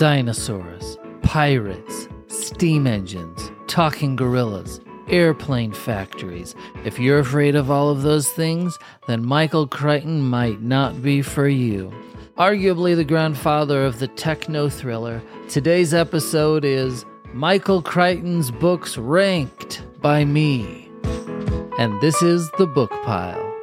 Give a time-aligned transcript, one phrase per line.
[0.00, 6.54] dinosaurs, pirates, steam engines, talking gorillas, airplane factories.
[6.86, 8.78] If you're afraid of all of those things,
[9.08, 11.92] then Michael Crichton might not be for you.
[12.38, 15.20] Arguably the grandfather of the techno thriller,
[15.50, 17.04] today's episode is
[17.34, 20.90] Michael Crichton's books ranked by me.
[21.78, 23.54] And this is The Book Pile,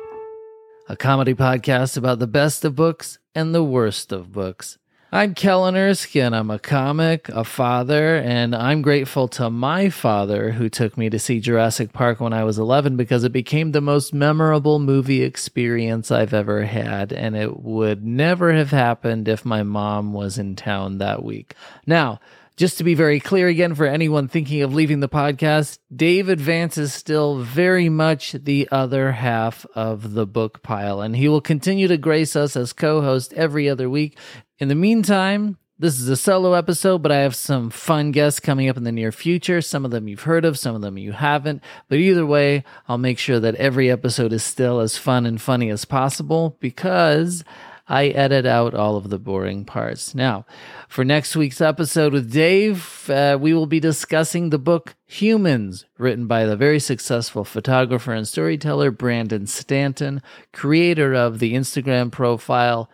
[0.87, 4.77] a comedy podcast about the best of books and the worst of books.
[5.09, 6.33] I'm Kellen Erskine.
[6.33, 11.17] I'm a comic, a father, and I'm grateful to my father who took me to
[11.17, 16.11] see Jurassic Park when I was 11 because it became the most memorable movie experience
[16.11, 20.97] I've ever had, and it would never have happened if my mom was in town
[20.97, 21.55] that week.
[21.85, 22.19] Now,
[22.57, 26.77] just to be very clear again for anyone thinking of leaving the podcast, Dave Vance
[26.77, 31.87] is still very much the other half of the book pile, and he will continue
[31.87, 34.17] to grace us as co host every other week.
[34.59, 38.67] In the meantime, this is a solo episode, but I have some fun guests coming
[38.67, 39.61] up in the near future.
[39.61, 41.61] Some of them you've heard of, some of them you haven't.
[41.89, 45.69] But either way, I'll make sure that every episode is still as fun and funny
[45.69, 47.43] as possible because
[47.87, 50.15] I edit out all of the boring parts.
[50.15, 50.47] Now,
[50.89, 56.25] for next week's episode with Dave, uh, we will be discussing the book Humans, written
[56.25, 62.89] by the very successful photographer and storyteller Brandon Stanton, creator of the Instagram profile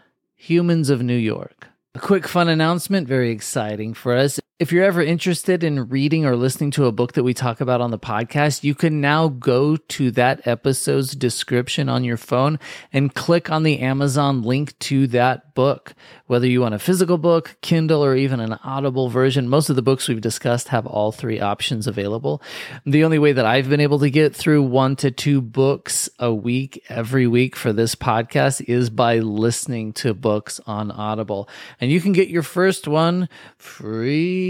[0.50, 1.70] Humans of New York.
[1.96, 4.42] A quick fun announcement, very exciting for us.
[4.60, 7.82] If you're ever interested in reading or listening to a book that we talk about
[7.82, 12.60] on the podcast, you can now go to that episode's description on your phone
[12.94, 15.96] and click on the Amazon link to that book.
[16.28, 19.82] Whether you want a physical book, Kindle, or even an Audible version, most of the
[19.82, 22.40] books we've discussed have all three options available.
[22.86, 26.32] The only way that I've been able to get through one to two books a
[26.32, 31.50] week every week for this podcast is by listening to books on Audible.
[31.82, 34.43] And you can get your first one free.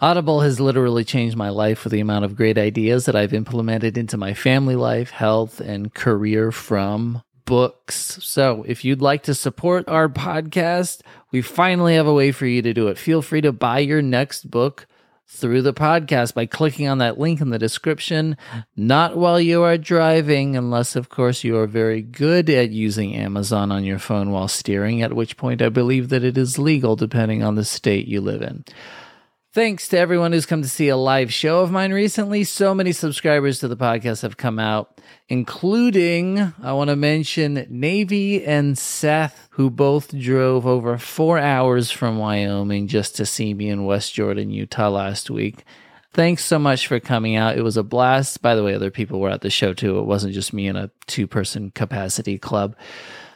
[0.00, 3.96] Audible has literally changed my life with the amount of great ideas that I've implemented
[3.96, 8.18] into my family life, health, and career from books.
[8.22, 12.62] So, if you'd like to support our podcast, we finally have a way for you
[12.62, 12.98] to do it.
[12.98, 14.86] Feel free to buy your next book
[15.26, 18.36] through the podcast by clicking on that link in the description,
[18.76, 23.72] not while you are driving, unless, of course, you are very good at using Amazon
[23.72, 27.42] on your phone while steering, at which point I believe that it is legal depending
[27.42, 28.64] on the state you live in.
[29.54, 32.42] Thanks to everyone who's come to see a live show of mine recently.
[32.42, 34.98] So many subscribers to the podcast have come out,
[35.28, 42.16] including, I want to mention Navy and Seth, who both drove over four hours from
[42.16, 45.66] Wyoming just to see me in West Jordan, Utah last week.
[46.14, 47.58] Thanks so much for coming out.
[47.58, 48.40] It was a blast.
[48.40, 49.98] By the way, other people were at the show too.
[49.98, 52.74] It wasn't just me in a two person capacity club.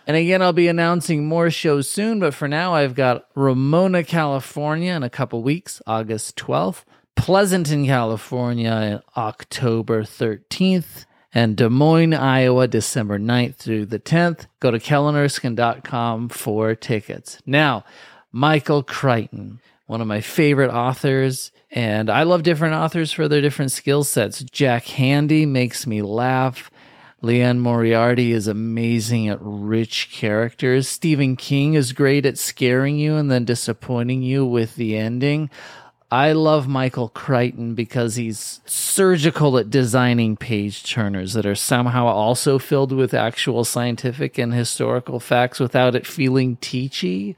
[0.06, 4.92] And again, I'll be announcing more shows soon, but for now, I've got Ramona, California
[4.92, 6.84] in a couple weeks, August 12th,
[7.16, 14.46] Pleasanton, California, October 13th, and Des Moines, Iowa, December 9th through the 10th.
[14.60, 17.42] Go to kellenerskine.com for tickets.
[17.44, 17.84] Now,
[18.30, 23.72] Michael Crichton, one of my favorite authors, and I love different authors for their different
[23.72, 24.42] skill sets.
[24.44, 26.70] Jack Handey makes me laugh.
[27.22, 30.86] Liane Moriarty is amazing at rich characters.
[30.86, 35.48] Stephen King is great at scaring you and then disappointing you with the ending.
[36.10, 42.58] I love Michael Crichton because he's surgical at designing page turners that are somehow also
[42.58, 47.34] filled with actual scientific and historical facts without it feeling teachy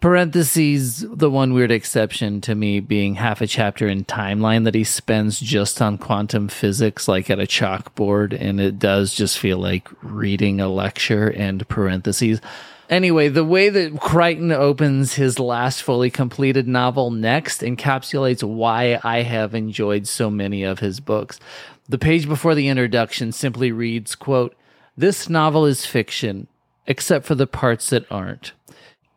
[0.00, 4.84] parentheses the one weird exception to me being half a chapter in timeline that he
[4.84, 9.88] spends just on quantum physics like at a chalkboard and it does just feel like
[10.02, 12.40] reading a lecture and parentheses.
[12.88, 19.22] Anyway the way that crichton opens his last fully completed novel next encapsulates why i
[19.22, 21.40] have enjoyed so many of his books.
[21.88, 24.54] The page before the introduction simply reads quote
[24.96, 26.46] this novel is fiction
[26.86, 28.52] except for the parts that aren't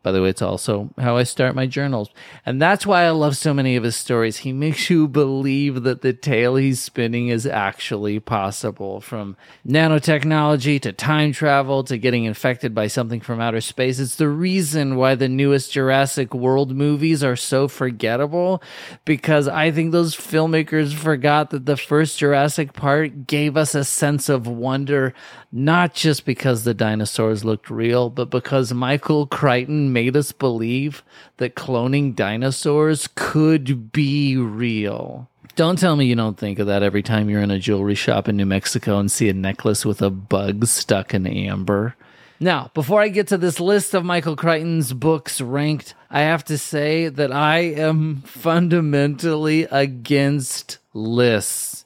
[0.04, 2.10] by the way, it's also how I start my journals.
[2.44, 4.38] And that's why I love so many of his stories.
[4.38, 9.38] He makes you believe that the tale he's spinning is actually possible from
[9.68, 14.00] nanotechnology to time travel to getting infected by something from outer space.
[14.00, 18.64] It's the reason why the newest Jurassic World movies are so forgettable
[19.06, 24.30] because I think those filmmakers forgot that the first Jurassic Park gave us a sense
[24.30, 25.14] of wonder,
[25.52, 31.04] not just because the dinosaurs looked real, but because Michael Crichton made us believe
[31.38, 35.28] that cloning dinosaurs could be real.
[35.56, 38.30] Don't tell me you don't think of that every time you're in a jewelry shop
[38.30, 41.96] in New Mexico and see a necklace with a bug stuck in amber.
[42.40, 46.58] Now, before I get to this list of Michael Crichton's books ranked, I have to
[46.58, 51.86] say that I am fundamentally against lists.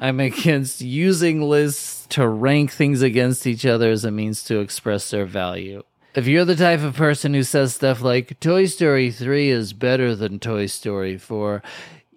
[0.00, 5.10] I'm against using lists to rank things against each other as a means to express
[5.10, 5.84] their value.
[6.14, 10.14] If you're the type of person who says stuff like Toy Story 3 is better
[10.14, 11.62] than Toy Story 4,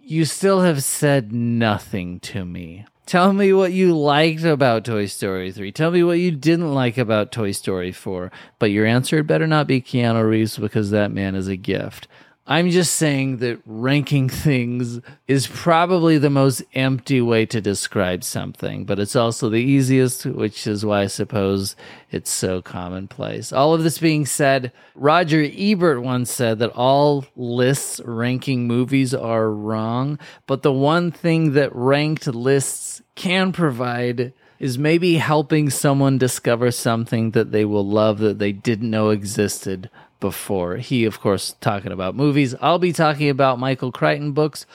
[0.01, 2.86] you still have said nothing to me.
[3.06, 5.71] Tell me what you liked about Toy Story 3.
[5.71, 8.33] Tell me what you didn't like about Toy Story 4.
[8.59, 12.09] But your answer better not be Keanu Reeves because that man is a gift.
[12.47, 18.86] I'm just saying that ranking things is probably the most empty way to describe something,
[18.86, 21.75] but it's also the easiest, which is why I suppose
[22.12, 23.51] it's so commonplace.
[23.51, 29.50] All of this being said, Roger Ebert once said that all lists ranking movies are
[29.50, 36.69] wrong, but the one thing that ranked lists can provide is maybe helping someone discover
[36.69, 39.89] something that they will love that they didn't know existed
[40.19, 40.77] before.
[40.77, 42.56] He, of course, talking about movies.
[42.62, 44.65] I'll be talking about Michael Crichton books,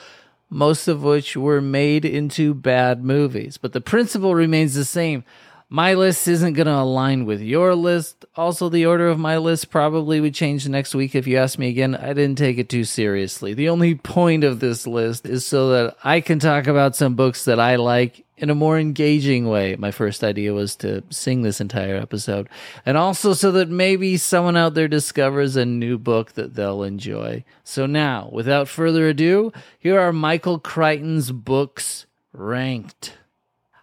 [0.49, 3.57] most of which were made into bad movies.
[3.57, 5.23] But the principle remains the same.
[5.73, 8.25] My list isn't going to align with your list.
[8.35, 11.69] Also, the order of my list probably would change next week if you ask me
[11.69, 11.95] again.
[11.95, 13.53] I didn't take it too seriously.
[13.53, 17.45] The only point of this list is so that I can talk about some books
[17.45, 19.77] that I like in a more engaging way.
[19.77, 22.49] My first idea was to sing this entire episode,
[22.85, 27.45] and also so that maybe someone out there discovers a new book that they'll enjoy.
[27.63, 33.13] So, now, without further ado, here are Michael Crichton's books ranked.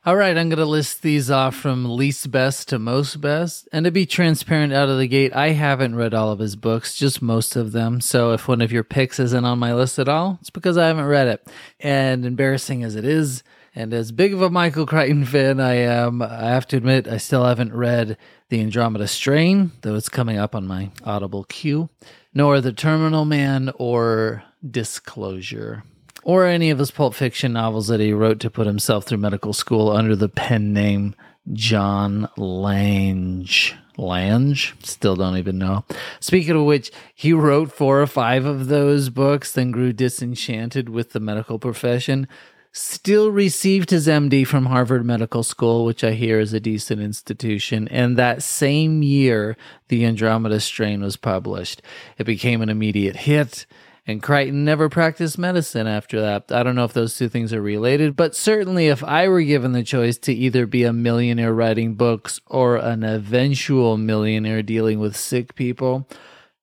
[0.06, 3.68] All right, I'm going to list these off from least best to most best.
[3.72, 6.94] And to be transparent out of the gate, I haven't read all of his books,
[6.94, 8.00] just most of them.
[8.00, 10.86] So if one of your picks isn't on my list at all, it's because I
[10.86, 11.46] haven't read it.
[11.80, 13.42] And embarrassing as it is,
[13.74, 17.16] and as big of a Michael Crichton fan I am, I have to admit I
[17.16, 18.16] still haven't read
[18.50, 21.88] The Andromeda Strain, though it's coming up on my Audible queue,
[22.32, 25.82] nor The Terminal Man or Disclosure,
[26.28, 29.54] or any of his Pulp Fiction novels that he wrote to put himself through medical
[29.54, 31.14] school under the pen name
[31.54, 33.48] John Lange.
[33.96, 34.74] Lange?
[34.82, 35.86] Still don't even know.
[36.20, 41.12] Speaking of which, he wrote four or five of those books, then grew disenchanted with
[41.12, 42.28] the medical profession
[42.70, 47.88] still received his MD from Harvard Medical School, which I hear is a decent institution.
[47.88, 49.56] And that same year,
[49.88, 51.82] The Andromeda Strain was published.
[52.18, 53.66] It became an immediate hit.
[54.08, 56.50] And Crichton never practiced medicine after that.
[56.50, 59.72] I don't know if those two things are related, but certainly if I were given
[59.72, 65.14] the choice to either be a millionaire writing books or an eventual millionaire dealing with
[65.14, 66.08] sick people,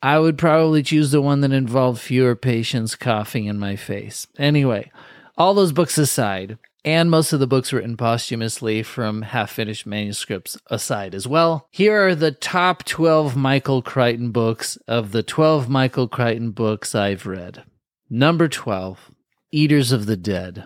[0.01, 4.25] I would probably choose the one that involved fewer patients coughing in my face.
[4.39, 4.91] Anyway,
[5.37, 10.55] all those books aside, and most of the books written posthumously from half finished manuscripts
[10.67, 11.67] aside as well.
[11.71, 17.25] Here are the top 12 Michael Crichton books of the 12 Michael Crichton books I've
[17.25, 17.63] read.
[18.07, 19.11] Number 12
[19.51, 20.65] Eaters of the Dead.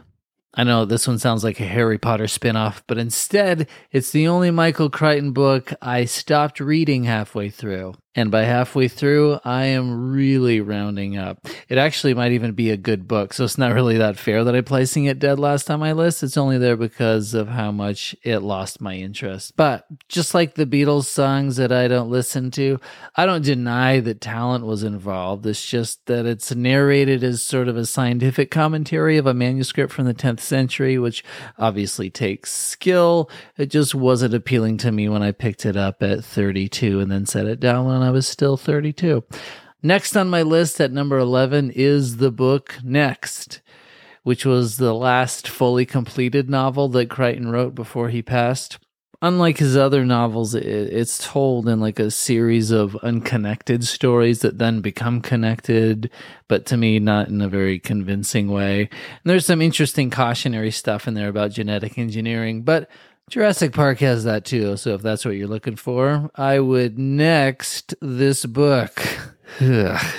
[0.54, 4.52] I know this one sounds like a Harry Potter spinoff, but instead, it's the only
[4.52, 7.94] Michael Crichton book I stopped reading halfway through.
[8.16, 11.46] And by halfway through, I am really rounding up.
[11.68, 14.56] It actually might even be a good book, so it's not really that fair that
[14.56, 16.24] I'm placing it dead last on my list.
[16.24, 19.56] It's only there because of how much it lost my interest.
[19.56, 22.80] But just like the Beatles songs that I don't listen to,
[23.16, 25.46] I don't deny that talent was involved.
[25.46, 30.06] It's just that it's narrated as sort of a scientific commentary of a manuscript from
[30.06, 31.24] the 10th century, which
[31.60, 33.30] obviously takes skill.
[33.56, 37.28] It just wasn't appealing to me when I picked it up at 32 and then
[37.28, 39.24] set it down when I was still 32.
[39.84, 43.62] Next on my list at number 11 is the book Next,
[44.24, 48.80] which was the last fully completed novel that Crichton wrote before he passed.
[49.22, 54.80] Unlike his other novels, it's told in like a series of unconnected stories that then
[54.80, 56.10] become connected,
[56.48, 58.84] but to me, not in a very convincing way.
[58.84, 58.90] And
[59.26, 62.90] there's some interesting cautionary stuff in there about genetic engineering, but
[63.30, 64.76] Jurassic Park has that too.
[64.76, 69.02] So if that's what you're looking for, I would next this book.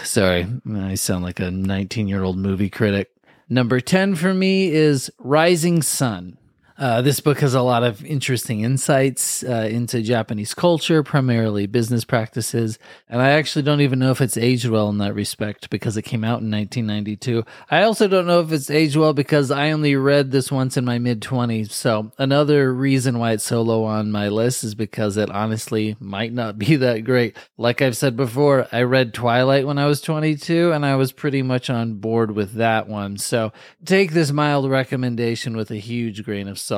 [0.04, 3.10] Sorry, I sound like a 19 year old movie critic.
[3.48, 6.38] Number 10 for me is Rising Sun
[6.80, 12.06] uh, this book has a lot of interesting insights uh, into Japanese culture, primarily business
[12.06, 12.78] practices.
[13.06, 16.02] And I actually don't even know if it's aged well in that respect because it
[16.02, 17.44] came out in 1992.
[17.70, 20.86] I also don't know if it's aged well because I only read this once in
[20.86, 21.70] my mid 20s.
[21.70, 26.32] So another reason why it's so low on my list is because it honestly might
[26.32, 27.36] not be that great.
[27.58, 31.42] Like I've said before, I read Twilight when I was 22 and I was pretty
[31.42, 33.18] much on board with that one.
[33.18, 33.52] So
[33.84, 36.69] take this mild recommendation with a huge grain of salt.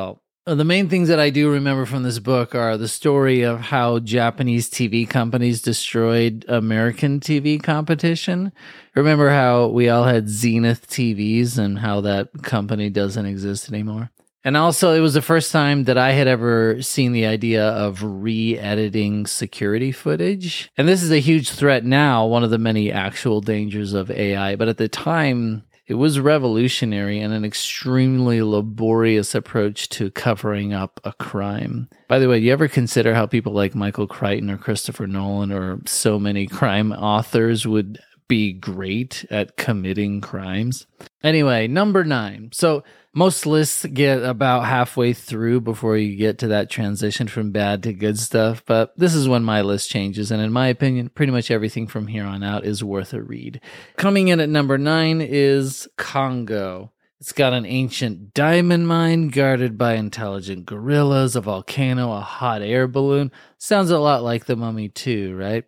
[0.47, 3.61] Uh, The main things that I do remember from this book are the story of
[3.61, 8.53] how Japanese TV companies destroyed American TV competition.
[8.97, 14.11] Remember how we all had Zenith TVs and how that company doesn't exist anymore?
[14.45, 18.03] And also, it was the first time that I had ever seen the idea of
[18.03, 20.69] re editing security footage.
[20.77, 24.57] And this is a huge threat now, one of the many actual dangers of AI.
[24.57, 31.01] But at the time, it was revolutionary and an extremely laborious approach to covering up
[31.05, 31.89] a crime.
[32.09, 35.51] By the way, do you ever consider how people like Michael Crichton or Christopher Nolan
[35.51, 37.99] or so many crime authors would
[38.33, 40.87] be great at committing crimes?
[41.23, 42.49] Anyway, number nine.
[42.55, 47.83] So, most lists get about halfway through before you get to that transition from bad
[47.83, 50.31] to good stuff, but this is when my list changes.
[50.31, 53.61] And in my opinion, pretty much everything from here on out is worth a read.
[53.99, 56.91] Coming in at number nine is Congo.
[57.21, 62.89] It's got an ancient diamond mine guarded by intelligent gorillas, a volcano, a hot air
[62.89, 63.31] balloon.
[63.59, 65.65] Sounds a lot like The Mummy, too, right?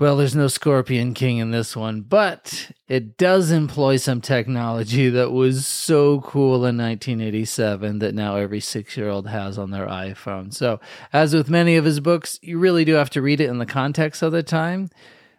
[0.00, 5.30] Well, there's no Scorpion King in this one, but it does employ some technology that
[5.30, 10.52] was so cool in 1987 that now every six year old has on their iPhone.
[10.52, 10.80] So,
[11.12, 13.66] as with many of his books, you really do have to read it in the
[13.66, 14.90] context of the time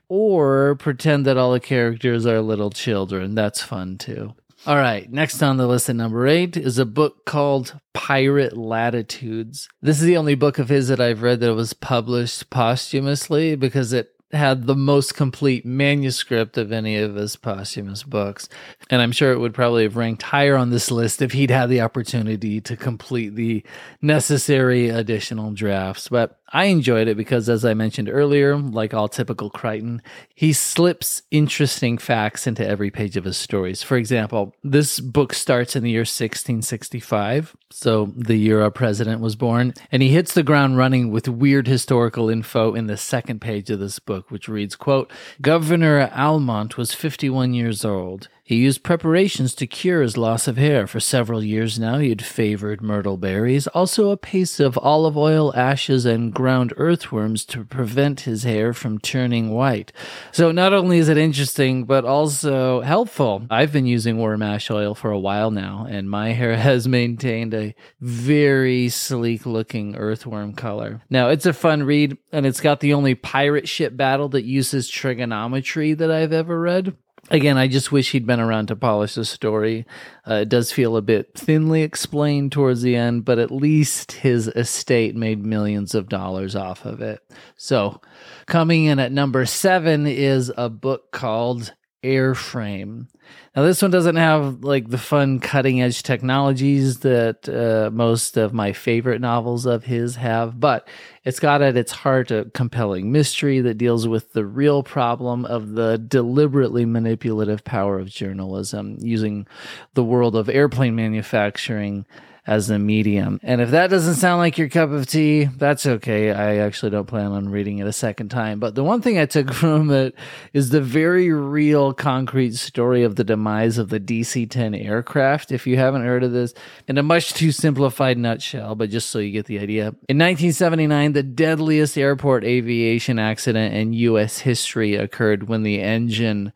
[0.07, 3.35] or pretend that all the characters are little children.
[3.35, 4.35] That's fun too.
[4.65, 9.67] All right, next on the list at number eight is a book called Pirate Latitudes.
[9.81, 13.91] This is the only book of his that I've read that was published posthumously because
[13.93, 18.50] it had the most complete manuscript of any of his posthumous books.
[18.89, 21.70] And I'm sure it would probably have ranked higher on this list if he'd had
[21.70, 23.63] the opportunity to complete the
[24.01, 26.10] necessary additional drafts.
[26.10, 30.01] But I enjoyed it because, as I mentioned earlier, like all typical Crichton,
[30.33, 33.81] he slips interesting facts into every page of his stories.
[33.81, 39.35] For example, this book starts in the year 1665, so the year our president was
[39.35, 43.71] born, and he hits the ground running with weird historical info in the second page
[43.71, 45.11] of this book, which reads, quote,
[45.41, 48.29] Governor Almont was 51 years old.
[48.47, 50.85] He used preparations to cure his loss of hair.
[50.85, 55.51] For several years now, he had favored myrtle berries, also a paste of olive oil,
[55.55, 59.91] ashes, and ground earthworms to prevent his hair from turning white.
[60.31, 63.47] So, not only is it interesting, but also helpful.
[63.49, 67.55] I've been using worm ash oil for a while now, and my hair has maintained
[67.55, 71.01] a very sleek looking earthworm color.
[71.09, 74.87] Now, it's a fun read, and it's got the only pirate ship battle that uses
[74.87, 76.95] trigonometry that I've ever read.
[77.32, 79.88] Again, I just wish he'd been around to polish the story.
[80.27, 84.48] Uh, it does feel a bit thinly explained towards the end, but at least his
[84.50, 87.22] estate made millions of dollars off of it.
[87.58, 88.00] So,
[88.46, 91.74] coming in at number seven is a book called
[92.05, 93.07] Airframe.
[93.55, 98.53] Now, this one doesn't have like the fun cutting edge technologies that uh, most of
[98.53, 100.88] my favorite novels of his have, but
[101.24, 105.74] it's got at its heart a compelling mystery that deals with the real problem of
[105.74, 109.47] the deliberately manipulative power of journalism using
[109.95, 112.05] the world of airplane manufacturing
[112.47, 113.39] as a medium.
[113.41, 116.31] And if that doesn't sound like your cup of tea, that's okay.
[116.31, 118.59] I actually don't plan on reading it a second time.
[118.59, 120.13] But the one thing I took from it
[120.53, 125.51] is the very real concrete story of the demise of the DC 10 aircraft.
[125.51, 126.53] If you haven't heard of this,
[126.87, 129.87] in a much too simplified nutshell, but just so you get the idea.
[130.07, 134.39] In 1979, the deadliest airport aviation accident in U.S.
[134.39, 136.53] history occurred when the engine,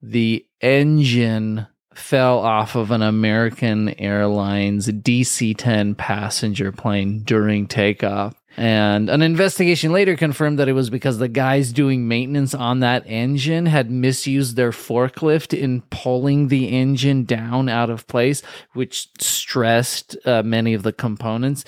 [0.00, 8.34] the engine fell off of an American Airlines DC 10 passenger plane during takeoff.
[8.56, 13.04] And an investigation later confirmed that it was because the guys doing maintenance on that
[13.06, 18.42] engine had misused their forklift in pulling the engine down out of place,
[18.74, 21.64] which stressed uh, many of the components.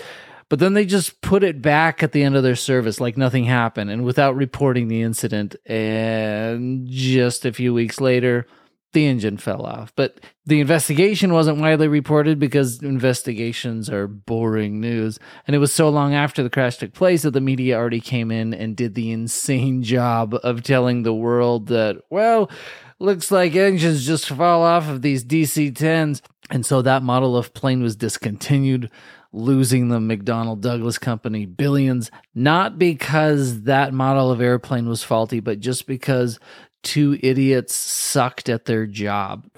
[0.51, 3.45] But then they just put it back at the end of their service like nothing
[3.45, 5.57] happened and without reporting the incident.
[5.65, 8.47] And just a few weeks later,
[8.95, 9.93] the engine fell off.
[9.95, 15.19] But the investigation wasn't widely reported because investigations are boring news.
[15.47, 18.31] And it was so long after the crash took place that the media already came
[18.31, 22.51] in and did the insane job of telling the world that, well,
[22.99, 26.23] looks like engines just fall off of these DC 10s.
[26.51, 28.91] And so that model of plane was discontinued,
[29.33, 35.61] losing the McDonnell Douglas company billions, not because that model of airplane was faulty, but
[35.61, 36.39] just because
[36.85, 39.49] two idiots sucked at their job.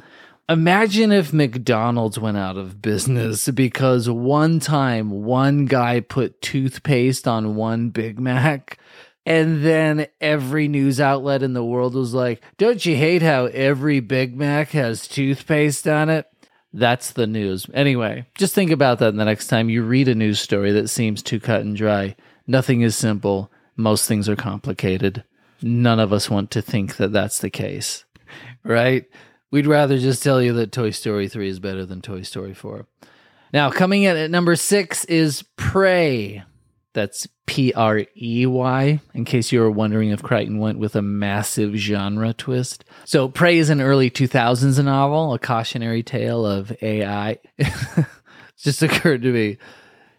[0.48, 7.56] Imagine if McDonald's went out of business because one time one guy put toothpaste on
[7.56, 8.78] one Big Mac.
[9.26, 13.98] And then every news outlet in the world was like, Don't you hate how every
[13.98, 16.26] Big Mac has toothpaste on it?
[16.72, 17.66] That's the news.
[17.74, 21.24] Anyway, just think about that the next time you read a news story that seems
[21.24, 22.14] too cut and dry.
[22.46, 23.50] Nothing is simple.
[23.74, 25.24] Most things are complicated.
[25.62, 28.04] None of us want to think that that's the case,
[28.64, 29.04] right?
[29.50, 32.86] We'd rather just tell you that Toy Story 3 is better than Toy Story 4.
[33.52, 36.42] Now, coming in at number six is Prey.
[36.92, 41.02] That's P R E Y, in case you were wondering if Crichton went with a
[41.02, 42.84] massive genre twist.
[43.04, 47.38] So, Prey is an early 2000s novel, a cautionary tale of AI.
[48.56, 49.58] just occurred to me.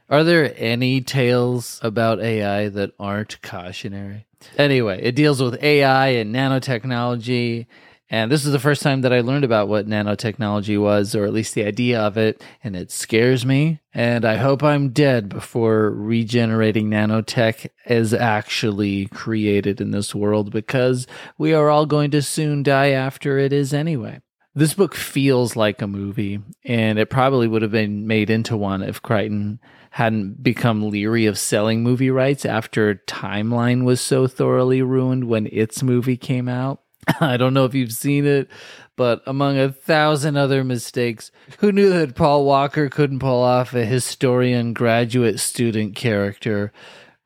[0.10, 4.27] Are there any tales about AI that aren't cautionary?
[4.58, 7.68] Anyway, it deals with AI and nanotechnology
[8.10, 11.34] and this is the first time that I learned about what nanotechnology was, or at
[11.34, 13.82] least the idea of it, and it scares me.
[13.94, 21.06] And I hope I'm dead before regenerating nanotech is actually created in this world because
[21.38, 24.22] we are all going to soon die after it is anyway.
[24.58, 28.82] This book feels like a movie, and it probably would have been made into one
[28.82, 29.60] if Crichton
[29.92, 35.84] hadn't become leery of selling movie rights after Timeline was so thoroughly ruined when its
[35.84, 36.82] movie came out.
[37.22, 38.50] I don't know if you've seen it,
[38.96, 43.86] but among a thousand other mistakes, who knew that Paul Walker couldn't pull off a
[43.86, 46.74] historian graduate student character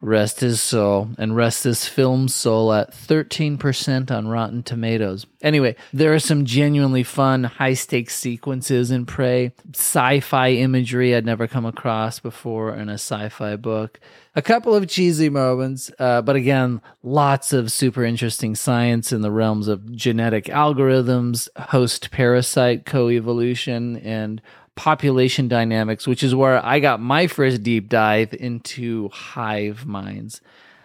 [0.03, 5.27] Rest his soul and rest this film's soul at 13% on Rotten Tomatoes.
[5.43, 11.25] Anyway, there are some genuinely fun, high stakes sequences in Prey, sci fi imagery I'd
[11.25, 14.00] never come across before in a sci fi book,
[14.36, 19.31] a couple of cheesy moments, uh, but again, lots of super interesting science in the
[19.31, 24.41] realms of genetic algorithms, host parasite co-evolution, and
[24.81, 30.41] population dynamics, which is where I got my first deep dive into hive minds.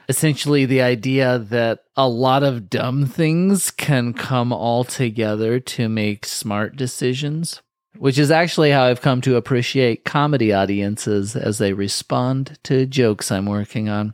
[0.07, 6.26] Essentially, the idea that a lot of dumb things can come all together to make
[6.26, 7.62] smart decisions,
[7.97, 13.33] which is actually how I've come to appreciate comedy audiences as they respond to jokes
[13.33, 14.12] I'm working on.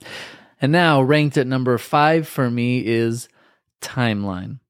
[0.61, 3.29] And now, ranked at number five for me is
[3.81, 4.61] Timeline.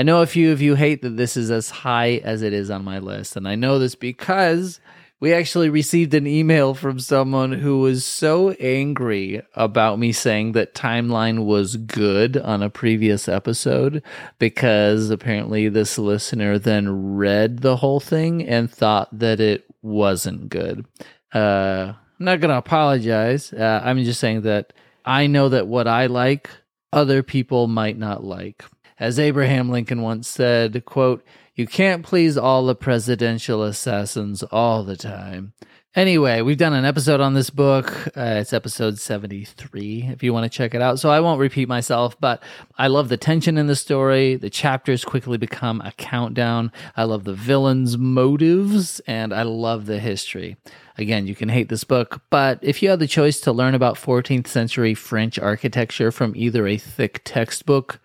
[0.00, 2.70] I know a few of you hate that this is as high as it is
[2.70, 3.36] on my list.
[3.36, 4.80] And I know this because
[5.20, 10.74] we actually received an email from someone who was so angry about me saying that
[10.74, 14.02] Timeline was good on a previous episode
[14.38, 20.86] because apparently this listener then read the whole thing and thought that it wasn't good.
[21.34, 23.52] Uh, I'm not going to apologize.
[23.52, 24.72] Uh, I'm just saying that
[25.04, 26.48] I know that what I like,
[26.90, 28.64] other people might not like.
[29.00, 34.96] As Abraham Lincoln once said, quote, you can't please all the presidential assassins all the
[34.96, 35.54] time.
[35.94, 38.08] Anyway, we've done an episode on this book.
[38.08, 41.00] Uh, it's episode 73 if you want to check it out.
[41.00, 42.42] So I won't repeat myself, but
[42.76, 44.36] I love the tension in the story.
[44.36, 46.70] The chapters quickly become a countdown.
[46.94, 50.58] I love the villain's motives and I love the history.
[50.98, 53.96] Again, you can hate this book, but if you had the choice to learn about
[53.96, 57.98] 14th century French architecture from either a thick textbook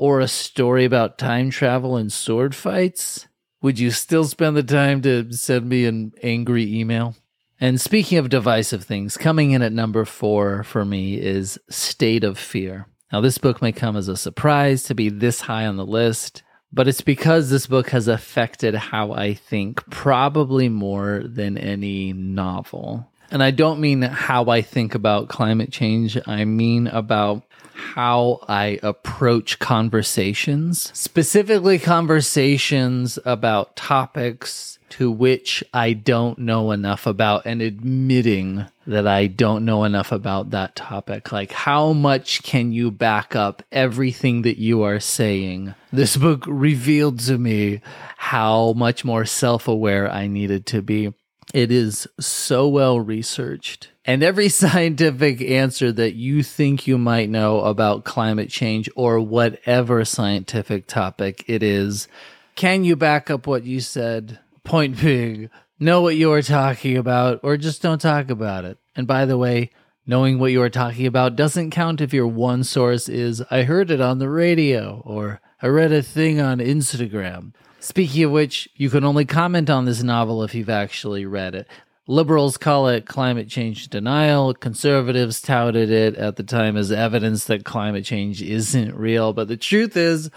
[0.00, 3.28] or a story about time travel and sword fights,
[3.60, 7.14] would you still spend the time to send me an angry email?
[7.60, 12.38] And speaking of divisive things, coming in at number four for me is State of
[12.38, 12.86] Fear.
[13.12, 16.44] Now, this book may come as a surprise to be this high on the list,
[16.72, 23.06] but it's because this book has affected how I think probably more than any novel.
[23.30, 27.44] And I don't mean how I think about climate change, I mean about
[27.80, 37.46] how I approach conversations, specifically conversations about topics to which I don't know enough about
[37.46, 41.32] and admitting that I don't know enough about that topic.
[41.32, 45.74] Like, how much can you back up everything that you are saying?
[45.92, 47.80] This book revealed to me
[48.16, 51.12] how much more self aware I needed to be.
[51.52, 53.88] It is so well researched.
[54.04, 60.04] And every scientific answer that you think you might know about climate change or whatever
[60.04, 62.08] scientific topic it is,
[62.56, 64.38] can you back up what you said?
[64.64, 68.78] Point being, know what you are talking about or just don't talk about it.
[68.94, 69.70] And by the way,
[70.06, 73.90] knowing what you are talking about doesn't count if your one source is, I heard
[73.90, 77.52] it on the radio or I read a thing on Instagram.
[77.80, 81.66] Speaking of which, you can only comment on this novel if you've actually read it.
[82.06, 84.52] Liberals call it climate change denial.
[84.52, 89.32] Conservatives touted it at the time as evidence that climate change isn't real.
[89.32, 90.30] But the truth is,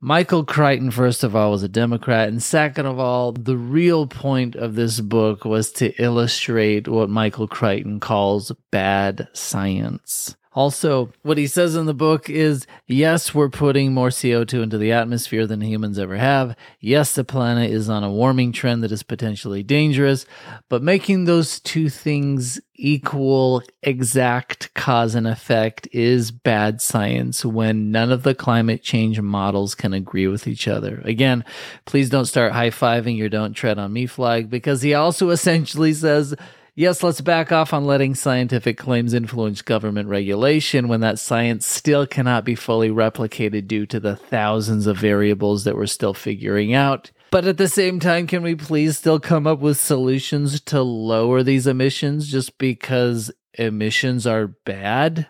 [0.00, 2.28] Michael Crichton, first of all, was a Democrat.
[2.28, 7.48] And second of all, the real point of this book was to illustrate what Michael
[7.48, 10.36] Crichton calls bad science.
[10.56, 14.90] Also, what he says in the book is yes, we're putting more CO2 into the
[14.90, 16.56] atmosphere than humans ever have.
[16.80, 20.24] Yes, the planet is on a warming trend that is potentially dangerous,
[20.70, 28.10] but making those two things equal, exact cause and effect is bad science when none
[28.10, 31.02] of the climate change models can agree with each other.
[31.04, 31.44] Again,
[31.84, 35.92] please don't start high fiving your don't tread on me flag because he also essentially
[35.92, 36.34] says
[36.78, 42.06] Yes, let's back off on letting scientific claims influence government regulation when that science still
[42.06, 47.10] cannot be fully replicated due to the thousands of variables that we're still figuring out.
[47.30, 51.42] But at the same time, can we please still come up with solutions to lower
[51.42, 55.28] these emissions just because emissions are bad?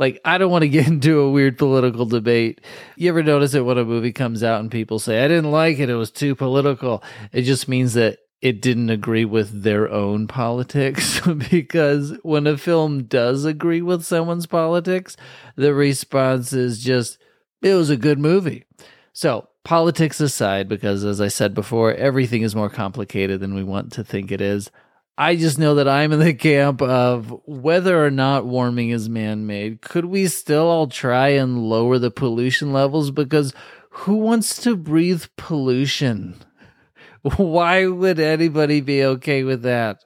[0.00, 2.60] Like, I don't want to get into a weird political debate.
[2.96, 5.78] You ever notice it when a movie comes out and people say, I didn't like
[5.78, 7.04] it, it was too political?
[7.32, 13.04] It just means that it didn't agree with their own politics because when a film
[13.04, 15.16] does agree with someone's politics,
[15.54, 17.18] the response is just,
[17.62, 18.64] it was a good movie.
[19.12, 23.92] So, politics aside, because as I said before, everything is more complicated than we want
[23.92, 24.70] to think it is.
[25.16, 29.46] I just know that I'm in the camp of whether or not warming is man
[29.46, 33.12] made, could we still all try and lower the pollution levels?
[33.12, 33.54] Because
[33.90, 36.42] who wants to breathe pollution?
[37.22, 40.04] Why would anybody be okay with that?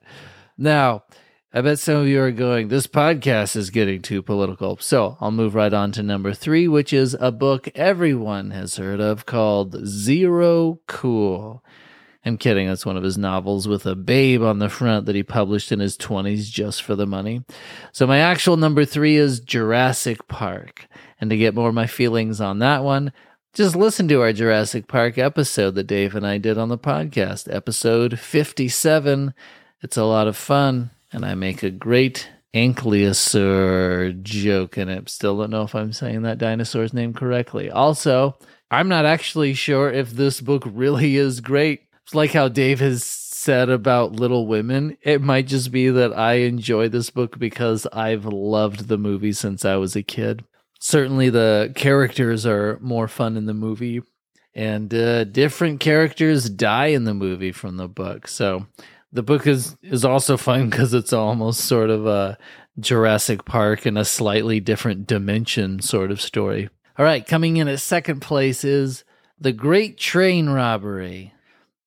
[0.58, 1.04] Now,
[1.52, 4.76] I bet some of you are going, this podcast is getting too political.
[4.78, 9.00] So I'll move right on to number three, which is a book everyone has heard
[9.00, 11.64] of called Zero Cool.
[12.26, 12.66] I'm kidding.
[12.66, 15.78] That's one of his novels with a babe on the front that he published in
[15.78, 17.44] his 20s just for the money.
[17.92, 20.88] So my actual number three is Jurassic Park.
[21.20, 23.12] And to get more of my feelings on that one,
[23.56, 27.50] just listen to our Jurassic Park episode that Dave and I did on the podcast,
[27.50, 29.32] episode 57.
[29.80, 35.08] It's a lot of fun, and I make a great ankylosaur joke in it.
[35.08, 37.70] Still don't know if I'm saying that dinosaur's name correctly.
[37.70, 38.36] Also,
[38.70, 41.80] I'm not actually sure if this book really is great.
[42.02, 44.98] It's like how Dave has said about Little Women.
[45.00, 49.64] It might just be that I enjoy this book because I've loved the movie since
[49.64, 50.44] I was a kid
[50.86, 54.00] certainly the characters are more fun in the movie
[54.54, 58.28] and uh, different characters die in the movie from the book.
[58.28, 58.66] So
[59.10, 62.38] the book is is also fun because it's almost sort of a
[62.78, 66.68] jurassic park in a slightly different dimension sort of story.
[66.96, 69.02] All right coming in at second place is
[69.40, 71.34] the great train robbery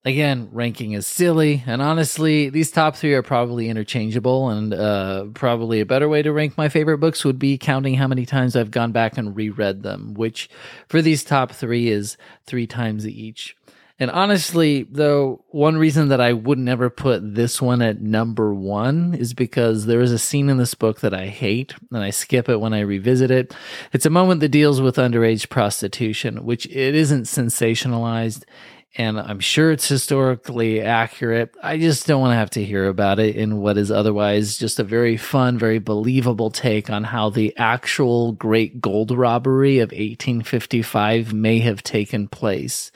[0.05, 4.49] Again, ranking is silly, and honestly, these top three are probably interchangeable.
[4.49, 8.07] And uh, probably a better way to rank my favorite books would be counting how
[8.07, 10.49] many times I've gone back and reread them, which
[10.87, 13.57] for these top three is three times each.
[14.01, 19.13] And honestly, though, one reason that I would never put this one at number one
[19.13, 22.47] is because there is a scene in this book that I hate and I skip
[22.47, 23.53] it when I revisit it.
[23.91, 28.45] It's a moment that deals with underage prostitution, which it isn't sensationalized
[28.95, 31.55] and I'm sure it's historically accurate.
[31.61, 34.79] I just don't want to have to hear about it in what is otherwise just
[34.79, 41.33] a very fun, very believable take on how the actual great gold robbery of 1855
[41.33, 42.91] may have taken place.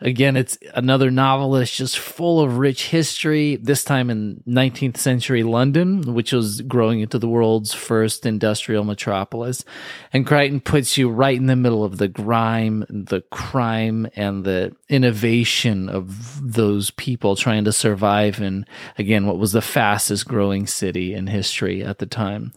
[0.00, 5.42] Again, it's another novel that's just full of rich history, this time in 19th century
[5.42, 9.64] London, which was growing into the world's first industrial metropolis.
[10.12, 14.76] And Crichton puts you right in the middle of the grime, the crime, and the
[14.88, 18.66] innovation of those people trying to survive in,
[18.98, 22.52] again, what was the fastest growing city in history at the time.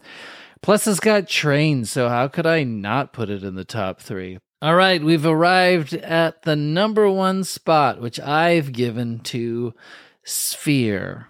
[0.60, 4.38] Plus, it's got trains, so how could I not put it in the top three?
[4.62, 9.74] All right, we've arrived at the number one spot, which I've given to
[10.22, 11.26] Sphere,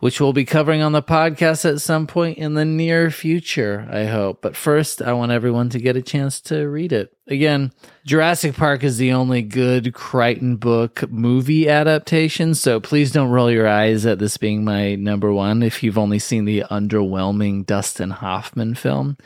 [0.00, 4.04] which we'll be covering on the podcast at some point in the near future, I
[4.04, 4.42] hope.
[4.42, 7.16] But first, I want everyone to get a chance to read it.
[7.26, 7.72] Again,
[8.04, 13.66] Jurassic Park is the only good Crichton book movie adaptation, so please don't roll your
[13.66, 18.74] eyes at this being my number one if you've only seen the underwhelming Dustin Hoffman
[18.74, 19.16] film.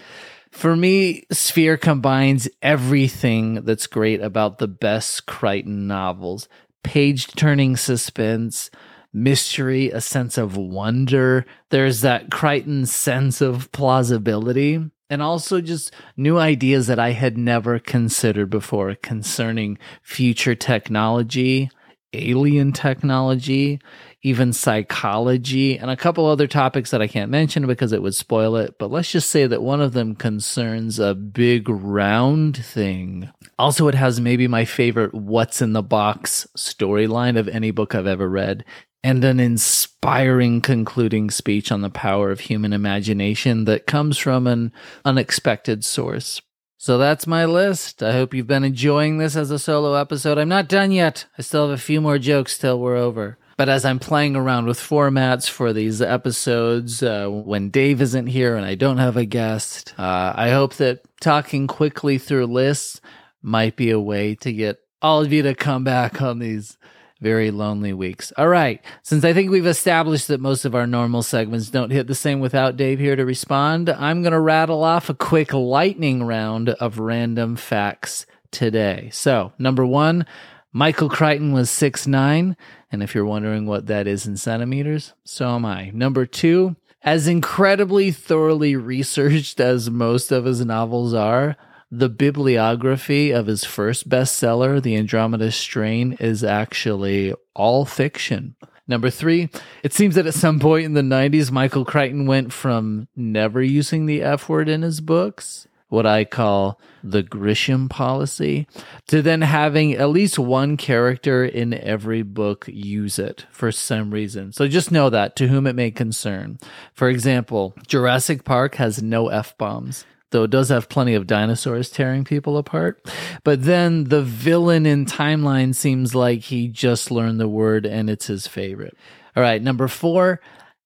[0.50, 6.48] For me, Sphere combines everything that's great about the best Crichton novels
[6.82, 8.70] page turning suspense,
[9.12, 11.44] mystery, a sense of wonder.
[11.70, 14.80] There's that Crichton sense of plausibility,
[15.10, 21.70] and also just new ideas that I had never considered before concerning future technology,
[22.12, 23.80] alien technology,
[24.22, 28.56] even psychology, and a couple other topics that I can't mention because it would spoil
[28.56, 28.78] it.
[28.78, 33.30] But let's just say that one of them concerns a big round thing.
[33.58, 38.06] Also, it has maybe my favorite What's in the Box storyline of any book I've
[38.06, 38.64] ever read.
[39.04, 44.72] and an inspiring concluding speech on the power of human imagination that comes from an
[45.04, 46.40] unexpected source.
[46.80, 48.04] So that's my list.
[48.04, 50.38] I hope you've been enjoying this as a solo episode.
[50.38, 51.26] I'm not done yet.
[51.36, 53.36] I still have a few more jokes till we're over.
[53.56, 58.54] But as I'm playing around with formats for these episodes, uh, when Dave isn't here
[58.54, 63.00] and I don't have a guest, uh, I hope that talking quickly through lists
[63.42, 66.78] might be a way to get all of you to come back on these
[67.20, 68.32] very lonely weeks.
[68.36, 68.80] All right.
[69.02, 72.40] Since I think we've established that most of our normal segments don't hit the same
[72.40, 76.98] without Dave here to respond, I'm going to rattle off a quick lightning round of
[76.98, 79.10] random facts today.
[79.12, 80.26] So, number one,
[80.72, 82.56] Michael Crichton was six nine,
[82.92, 85.90] and if you're wondering what that is in centimeters, so am I.
[85.94, 91.56] Number two, as incredibly thoroughly researched as most of his novels are,
[91.90, 98.56] the bibliography of his first bestseller, The Andromeda Strain, is actually all fiction.
[98.86, 99.50] Number three,
[99.82, 104.06] it seems that at some point in the 90s, Michael Crichton went from never using
[104.06, 108.66] the F word in his books, what I call the Grisham policy,
[109.08, 114.52] to then having at least one character in every book use it for some reason.
[114.52, 116.58] So just know that to whom it may concern.
[116.94, 121.90] For example, Jurassic Park has no F bombs though it does have plenty of dinosaurs
[121.90, 123.04] tearing people apart.
[123.44, 128.26] But then the villain in Timeline seems like he just learned the word and it's
[128.26, 128.96] his favorite.
[129.36, 130.40] All right, number four.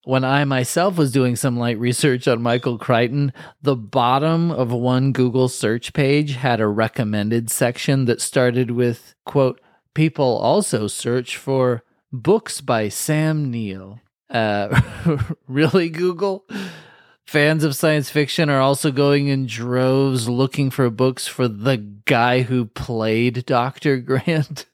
[0.04, 5.12] When I myself was doing some light research on Michael Crichton, the bottom of one
[5.12, 9.60] Google search page had a recommended section that started with, quote,
[9.94, 14.00] people also search for books by Sam Neill.
[14.28, 14.80] Uh,
[15.46, 16.46] really, Google?
[17.32, 22.42] Fans of science fiction are also going in droves looking for books for the guy
[22.42, 23.96] who played Dr.
[24.00, 24.66] Grant.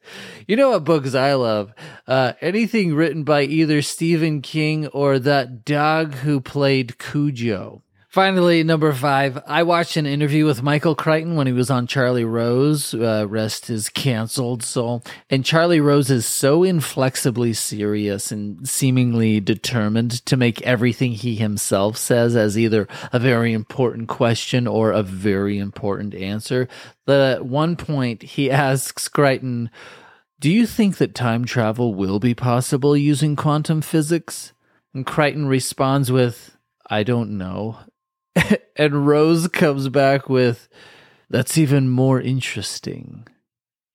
[0.48, 1.72] you know what books I love?
[2.04, 7.84] Uh, anything written by either Stephen King or that dog who played Cujo.
[8.08, 12.24] Finally, number five, I watched an interview with Michael Crichton when he was on Charlie
[12.24, 12.94] Rose.
[12.94, 15.04] Uh, rest his canceled soul.
[15.28, 21.98] And Charlie Rose is so inflexibly serious and seemingly determined to make everything he himself
[21.98, 26.66] says as either a very important question or a very important answer
[27.06, 29.68] that at one point he asks Crichton,
[30.40, 34.54] Do you think that time travel will be possible using quantum physics?
[34.94, 36.56] And Crichton responds with,
[36.90, 37.76] I don't know.
[38.76, 40.68] and Rose comes back with,
[41.30, 43.26] That's even more interesting.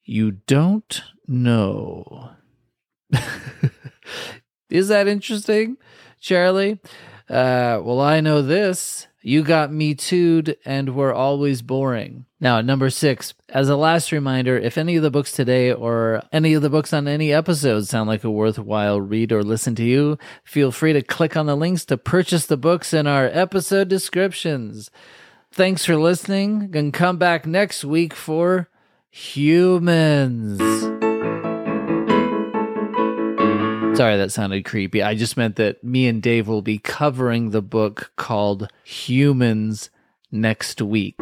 [0.04, 2.32] You don't know.
[4.70, 5.78] Is that interesting,
[6.20, 6.80] Charlie?
[7.30, 9.08] Uh, well, I know this.
[9.26, 12.26] You got me tooed and were always boring.
[12.42, 16.54] Now, number six, as a last reminder, if any of the books today or any
[16.54, 20.18] of the books on any episode sound like a worthwhile read or listen to you,
[20.44, 24.92] feel free to click on the links to purchase the books in our episode descriptions.
[25.54, 28.68] Thanks for listening and come back next week for
[29.10, 30.93] Humans.
[33.96, 35.04] Sorry, that sounded creepy.
[35.04, 39.92] I just meant that me and Dave will be covering the book called Humans
[40.32, 41.16] next week.